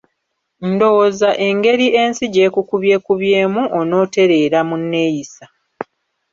Ndowooza 0.69 1.29
engeri 1.47 1.87
ensi 2.03 2.23
gyekukubyekubyemu 2.33 3.61
onooterera 3.79 4.59
mu 4.69 4.75
nneeyisa. 4.81 5.45